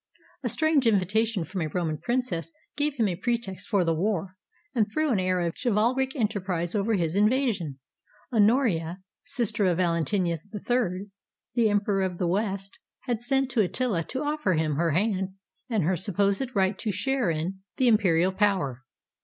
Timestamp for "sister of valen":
9.25-10.03